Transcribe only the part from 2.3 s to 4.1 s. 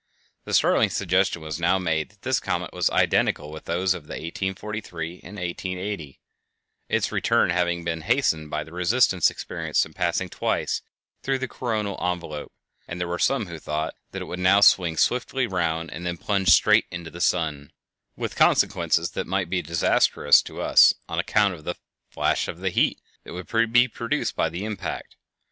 comet was identical with those of